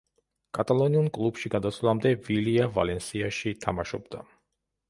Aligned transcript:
კატალონიურ 0.57 1.09
კლუბში 1.17 1.51
გადასვლამდე, 1.55 2.13
ვილია 2.29 2.67
„ვალენსიაში“ 2.79 3.55
თამაშობდა. 3.67 4.27